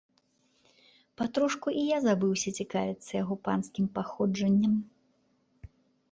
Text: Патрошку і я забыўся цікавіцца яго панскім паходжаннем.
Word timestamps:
Патрошку 1.21 1.67
і 1.81 1.83
я 1.87 1.99
забыўся 2.05 2.53
цікавіцца 2.63 3.11
яго 3.23 3.37
панскім 3.49 3.85
паходжаннем. 3.99 4.73